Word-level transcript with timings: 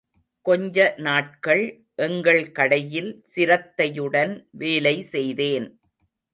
கொஞ்சநாட்கள் 0.45 1.63
எங்கள் 1.95 2.51
கடையில் 2.51 3.11
சிரத்தையுடன் 3.27 4.33
வேலை 4.51 4.95
செய்தேன். 5.13 5.69